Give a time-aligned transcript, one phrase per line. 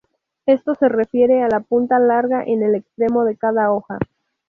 [0.47, 3.99] Esto se refiere a la punta larga en el extremo de cada hoja.